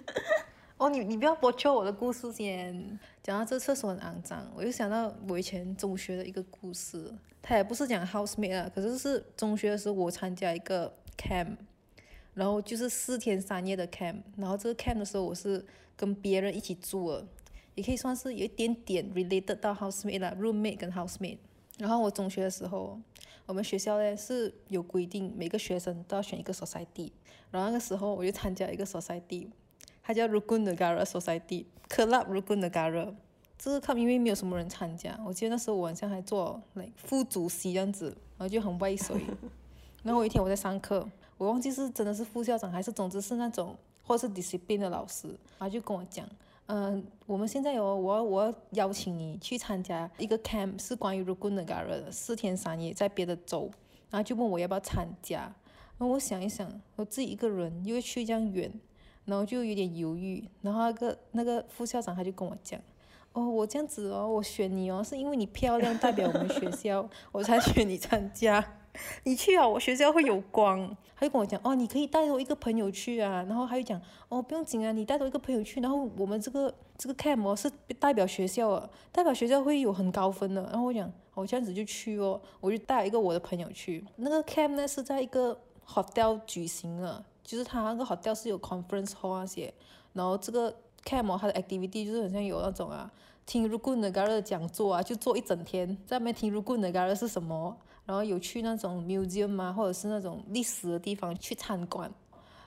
[0.79, 2.99] 哦，你你不要剥夺我的故事先。
[3.21, 7.13] 讲到这厕所很肮脏，我又想到我以前中学的一个故事。
[7.43, 11.57] 他也不是讲 housemate 啊，可是是中学的时候我参加一个 camp，
[12.35, 17.27] 然后就是四天三夜的 camp，然后这个 camp 的时候我是跟别人一起住了，
[17.75, 21.39] 也可以算是有一点点 related 到 housemate 啦，roommate 跟 housemate。
[21.77, 23.01] 然后我中学的时候，
[23.47, 27.11] 我们学校呢是有规定每个学生都要选一个 society，
[27.51, 29.49] 然后那个时候我就参加一个 society。
[30.09, 33.15] 它叫 Rukun Negara Society，Club Rukun Negara。
[33.59, 38.07] 这个 club 因为没有什么人参加，我记得那时候我好像还做 like 副主席这样子，
[38.39, 39.21] 然后就很畏水。
[40.03, 46.27] 然后有一天我在上课，我忘记是真的是副校长还是总之是那种或者是 discipline 的老师，他就跟我讲，
[46.69, 53.71] 嗯，我们现在有我要我要邀请你去参加一个 camp，是关于 Rukun Negara 的四天三夜，在别的州，
[54.09, 55.55] 然后就问我要不要参加。
[55.99, 58.73] 然后我想一想，我自己一个人又去这样远。
[59.29, 62.81] 然后就有点犹豫，然后那个那个副校长他就跟我讲，
[63.35, 68.65] 哦，我这样子哦，我选你哦，是因为你漂亮，代表我们学校， 我才选你参加。
[69.23, 70.97] 你去啊，我学校会有光。
[71.15, 73.45] 他就跟我讲，哦，你可以带多一个朋友去啊。
[73.49, 75.81] 然后他就讲，哦，不用紧啊，你带多一个朋友去。
[75.81, 80.63] 然后我们这个这个 camp 哦是代表学校啊，代表学校会有很高分的。
[80.63, 84.05] 然后我讲，我这样子就去哦，我就带一个我的朋友去。
[84.17, 89.73] 那个 camp 呢是在一个 hotel 举行的，就是他那个 hotel 是有 conference hall 那些。
[90.13, 90.71] 然后这个
[91.03, 93.11] camp 它的 activity 就是很像有那种啊，
[93.47, 97.75] 听 Rukun Negara 的讲座啊，就坐一整天，在那边听 Rukun Negara 是什么。
[98.05, 102.11] 然后有去那种 museum 啊，或者是那种历史的地方去参观，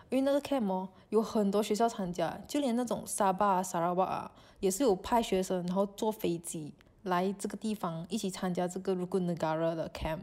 [0.10, 6.72] 因为那个 camp 哦，有很多学校参加，就连那种沙巴、沙拉瓦啊，也是有派学生，然后坐飞机
[7.04, 10.20] 来这个地方一起参加这个 Rukun Negara 的 camp。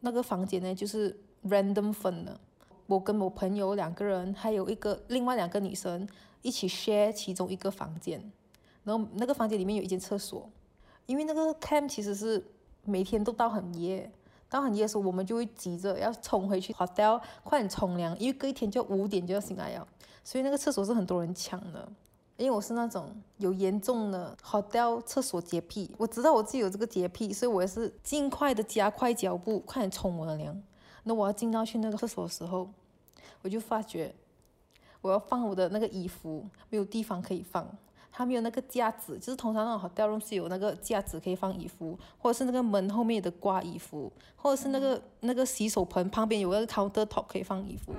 [0.00, 2.38] 那个房间呢，就是 random 分的，
[2.90, 6.08] 我跟我朋友两个人，还有一个另外两个女生
[6.42, 8.20] 一起 share 其中一个房间，
[8.82, 10.50] 然后那个房间里面有一间厕所，
[11.06, 12.44] 因为那个 camp 其实是
[12.84, 14.10] 每天都到很夜。
[14.48, 19.86] 到很夜的时候，我们就会急着要冲回去 hotel，快点冲凉，因为隔一天就五点就要醒来了。
[20.24, 21.88] 所以那个厕所是很多人抢的。
[22.36, 30.60] 因为我是那种有严重的 hotel 厕所洁癖，我知道我自己有这个洁癖，所以我也是尽快的加快脚步，快点冲我的凉。
[31.04, 32.68] 那我要进到去那个厕所的时候，
[33.42, 34.14] 我就发觉
[35.00, 37.66] 我要放我的那个衣服没有地方可以放。
[38.12, 47.94] 它没有那个架子，就是通常那种吊绒是有那个架子可以放衣服，或者是那个门后面的挂衣服，或者是那个那个洗手盆旁边有个 counter top 可以放衣服。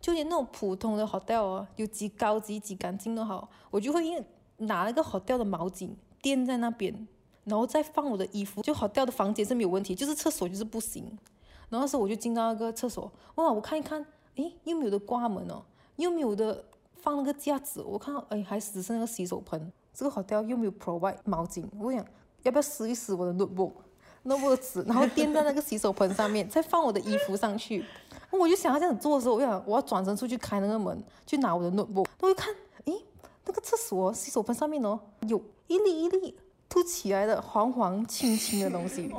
[0.00, 4.24] 就连那种普通的 hotel 哦，有几高级几干净都好，我就会
[4.58, 5.90] 拿那个 hotel 的毛巾
[6.22, 7.06] 垫在那边，
[7.44, 8.62] 然后再放我的衣服。
[8.62, 11.18] 就 hotel 的房间是没有问题，就是厕所就是不行。
[11.68, 14.04] 然后那时候我就进到那个厕所，哇，我看一看，
[14.36, 15.62] 诶，又没有的挂门哦，
[15.96, 16.64] 又没有的。
[16.98, 19.72] 放那个架子，我看到哎，还只剩那个洗手盆。
[19.94, 22.04] 这个 hotel 又没有 provide 毛巾，我想
[22.42, 27.84] 要不要撕一撕我的 notebook，notebook 的纸，然后垫在那个洗手盆上面，再放我的衣服上去。
[28.32, 32.06] 我就想要这样做的时候，我想我要转身出去开那个门，去拿我的 notebook。
[32.18, 32.52] 我一看，
[32.86, 33.04] 诶，
[33.44, 34.98] 那个厕所洗手盆上面哦，
[35.28, 36.36] 有一粒一粒
[36.68, 39.10] 凸起来的黄黄青青的东西。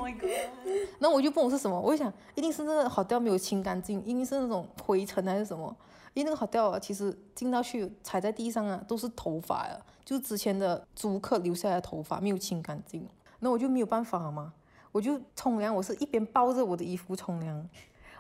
[0.99, 5.75] 然后我就问我是什么，我就想一定是那个 hotel 没有清干净，一定是那种灰尘还是什么。
[6.13, 13.07] 因为那个好掉啊，其实进到去踩在地上啊，都是头发呀，就是之前的租客留下来的头发，没有清干净。
[13.39, 14.51] 那我就没有办法嘛，
[14.91, 17.69] 我就冲凉，我是一边抱着我的衣服冲凉，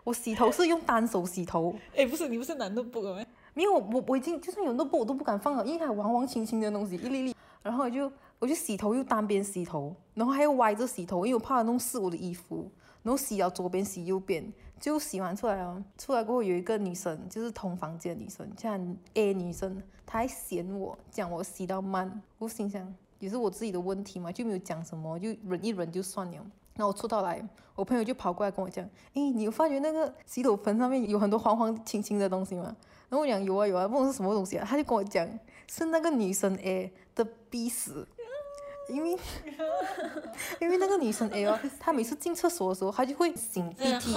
[0.03, 1.73] 我洗头是用单手洗头。
[1.95, 3.25] 哎，不是，你不是男的不吗？
[3.55, 7.35] 没有，我我已经就算有那布我都不敢放了，因为它黄黄青青的东西一粒粒。
[7.67, 12.71] 然后我就我就洗头又单边洗头，然后还要歪着洗头，因为我怕弄湿我的衣服。
[13.03, 14.51] 然后洗了左边洗右边。
[14.79, 26.33] 就洗完出来哦，出来过后有一个女生，就是同房间的女生，像 A 女生，她还嫌我讲我洗到慢，我心想也是我自己的问题嘛，就没有讲什么，就忍一忍就算了。
[26.75, 32.65] 然后我出到来，我朋友就跑过来跟我讲，诶，你有发觉那个洗头盆上面有很多黄黄青青的东西吗？
[33.09, 34.67] 然后我讲有啊有啊，问我是什么东西啊？
[34.69, 35.27] 他就跟我讲
[35.67, 38.07] 是那个女生 A 的鼻屎。
[38.89, 39.17] 因为，
[40.61, 44.15] 因为那个女生 A 哦她每次进厕所的时候，她就会擤鼻涕，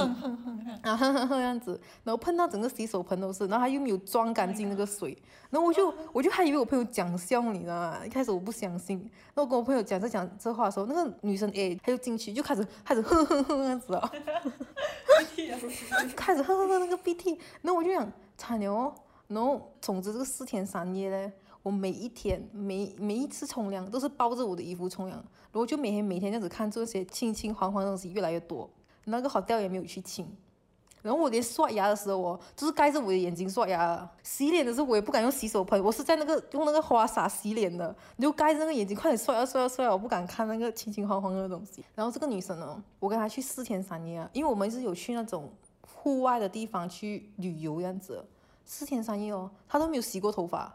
[0.82, 8.06] 啊哼哼哼这样子，然后碰到整个洗手盆都是，然后她又没有装干净那个水，然后我就我就还以为我朋友讲笑，你知道吗？
[8.06, 9.00] 一开始我不相信，
[9.34, 14.12] 然后跟我朋友讲这讲这话的时候，那个女生 A 她就进去就开始开始哼哼哼这样子啊，
[16.14, 18.08] 开始哼哼哼 那个鼻涕，然后我就想
[18.38, 18.94] 惨了哦，
[19.30, 21.32] 然后总之这个四天三夜嘞。
[21.62, 28.66] 我每一天每每一次冲凉都是抱着我的衣服冲凉，然后就每天每天这样子看这些青青黄黄的东西越来越多，
[29.04, 30.26] 那个好掉也没有去清，
[31.02, 41.84] 然后我连刷牙的时候哦，就是盖着我的眼睛刷牙，洗脸的时候我也不敢用洗手盆，我是在那个用那个花洒洗脸的，你就盖着那个眼睛快点刷牙刷牙刷牙，我不敢看那个青青黄黄的东西。
[41.94, 45.52] 然后这个女生呢，我跟她去四天三夜，因为我们是有去那种
[45.86, 48.24] 户外的地方去旅游样子，
[48.64, 50.74] 四天三夜哦，她都没有洗过头发。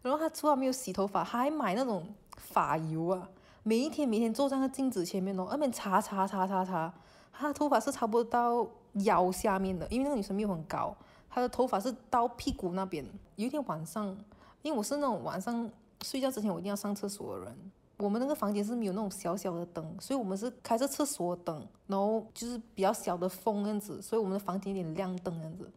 [0.00, 3.28] 然后他除了没有洗头发，还买那种发油啊，
[3.64, 6.90] 每一天每天坐在那个镜子前面哦，那边擦擦擦擦擦，
[7.32, 8.64] 他的头发是差不多到
[9.04, 10.96] 腰下面的，因为那个女生没有很高，
[11.28, 13.04] 她的头发是到屁股那边。
[13.34, 14.06] 有一天晚上，
[14.62, 15.68] 因为我是那种晚上
[16.04, 25.68] 睡觉之前我一定要上厕所的人，我们那个房间是没有那种小小的灯，所以我们是开着厕所灯，然后就是比较小的风样子，所以我们的房间有点亮灯这样子。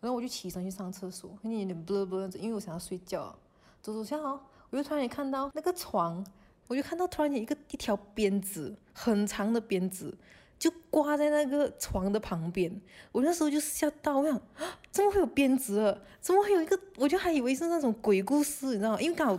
[0.00, 3.36] 然后我就起身去上厕所，有点有点 blur blur 样子，因为我想要睡觉。
[3.82, 6.24] 走走下哦，我就突然间看到那个床，
[6.66, 10.12] 我就看到突然间一个一条鞭子，很长的鞭子，
[10.58, 12.80] 就挂在那个床的旁边。
[13.12, 14.40] 我那时候就吓到，我想，
[14.90, 15.96] 怎么会有鞭子？
[16.20, 16.76] 怎么会有一个？
[16.96, 19.00] 我就还以为是那种鬼故事，你知道吗？
[19.00, 19.38] 因为刚好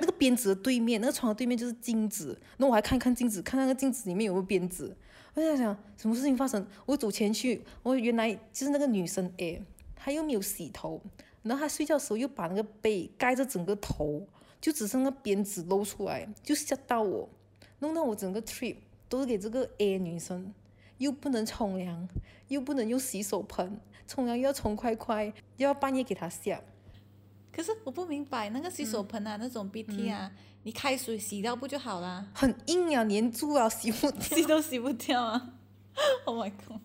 [0.00, 2.40] 那个鞭子的对面，那个床的对面就是镜子。
[2.56, 4.96] 那我还看看镜子，看那个镜子里面有没有鞭子。
[5.34, 9.62] 我就在想什么事情发生，我走前去，我原来就是那个女生 A，
[10.04, 11.00] 她又没有洗头，
[11.44, 14.26] 然后他睡觉的时候又把那个被盖着整个头，
[14.60, 17.28] 就只剩个辫子露出来，就吓到我，
[17.78, 18.74] 弄到我整个 trip
[19.08, 20.52] 都是给这个 A 女生，
[20.98, 22.08] 又不能冲凉，
[22.48, 23.78] 又不能用洗手盆，
[24.08, 25.26] 冲凉又要冲快快，
[25.58, 26.60] 又要半夜给她下。
[27.52, 30.32] 可是我不明白那个洗手盆啊，那种 BT 啊，
[30.64, 32.26] 你开水洗掉不就好啦？
[32.34, 35.54] 很硬啊，粘住啊，洗不掉， 洗都洗不掉啊
[36.24, 36.80] ！Oh my god！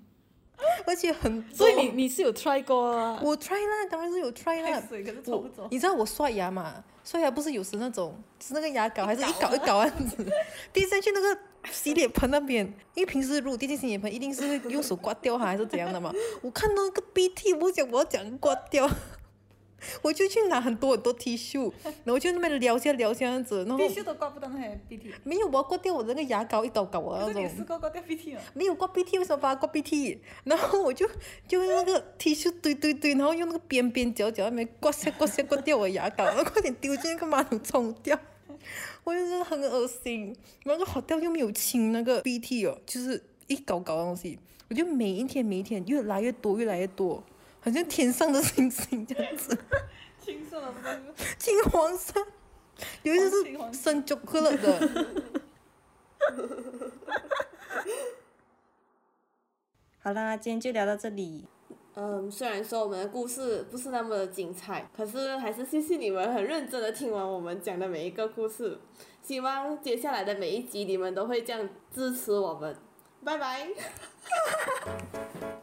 [0.85, 1.57] 而且很重。
[1.57, 3.19] 所以你你是有 try 过啊？
[3.23, 4.81] 我 try 啦，当然是有 try 啦。
[4.87, 5.67] 水可是抽不我走。
[5.71, 6.83] 你知道我刷牙嘛？
[7.03, 10.25] 刷牙不是有时那种是那个牙膏，还是一搞一搞这样子，
[10.73, 11.37] 滴进去那个
[11.71, 12.65] 洗脸盆那边。
[12.95, 16.11] 因为平时如果滴进洗脸盆，一定是会用手刮掉它，还是怎样的嘛？
[16.41, 18.89] 我看到那个 BT，我想我要讲刮掉，
[20.01, 21.71] 我就去拿很多很多 T 恤，
[22.03, 25.13] 然后就那边撩下撩下这样子，然后 T 恤都刮不到那些 BT。
[25.23, 27.49] 没有刮掉我那个牙膏一刀搞啊那种。
[27.49, 28.41] 试过刮掉 BT 吗？
[28.53, 30.19] 没有刮 BT，为什么把它刮 BT？
[30.43, 31.07] 然后我就
[31.47, 38.19] 就用那个 T 恤堆堆堆，然后用那个边边角角那边刮下刮下刮掉我牙膏， 然后快点丢进那个马桶冲掉。
[39.03, 44.38] 我就觉得很恶心，那个好掉又没有清那个 BT 哦，就是一搞搞的东西，
[44.69, 47.23] 我就每一天每一天越来越多越来越多，
[47.68, 49.57] 好像天上的星星这样子，
[50.24, 51.13] 青色的那个。
[51.38, 52.26] 金黄色，
[53.03, 55.05] 有一次黄是生巧克力的。
[59.99, 61.45] 好啦，今天就聊到这里。
[61.95, 68.80] 嗯，虽然说我们的故事不是那么的精彩，可是还是谢谢你们很认真的听完我们讲的每一个故事。
[69.22, 72.74] 希望接下来的每一集你们都会这样支持我们。
[73.26, 73.68] 拜拜。